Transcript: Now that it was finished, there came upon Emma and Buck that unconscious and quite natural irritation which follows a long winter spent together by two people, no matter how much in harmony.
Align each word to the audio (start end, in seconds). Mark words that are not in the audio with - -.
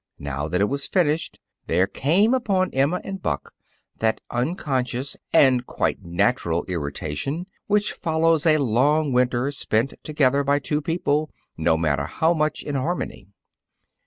Now 0.17 0.47
that 0.47 0.61
it 0.61 0.65
was 0.67 0.87
finished, 0.87 1.39
there 1.67 1.85
came 1.85 2.33
upon 2.33 2.71
Emma 2.73 2.99
and 3.03 3.21
Buck 3.21 3.53
that 3.99 4.19
unconscious 4.31 5.15
and 5.31 5.63
quite 5.67 6.03
natural 6.03 6.63
irritation 6.67 7.45
which 7.67 7.91
follows 7.91 8.47
a 8.47 8.57
long 8.57 9.13
winter 9.13 9.51
spent 9.51 9.93
together 10.01 10.43
by 10.43 10.57
two 10.57 10.81
people, 10.81 11.29
no 11.55 11.77
matter 11.77 12.05
how 12.05 12.33
much 12.33 12.63
in 12.63 12.73
harmony. 12.73 13.27